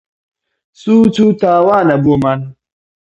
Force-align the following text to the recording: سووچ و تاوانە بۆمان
سووچ 0.79 1.15
و 1.25 1.27
تاوانە 1.41 1.97
بۆمان 2.03 2.39